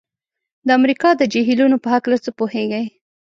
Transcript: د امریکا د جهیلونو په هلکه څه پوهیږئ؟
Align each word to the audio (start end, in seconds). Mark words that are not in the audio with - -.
د 0.67 0.69
امریکا 0.79 1.09
د 1.17 1.21
جهیلونو 1.33 1.77
په 1.83 1.87
هلکه 1.93 2.17
څه 2.25 2.31
پوهیږئ؟ 2.37 2.85